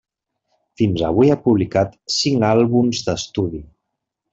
Fins 0.81 1.03
avui 1.09 1.29
ha 1.33 1.37
publicat 1.45 1.95
cinc 2.17 2.49
àlbums 2.51 3.07
d'estudi. 3.11 3.67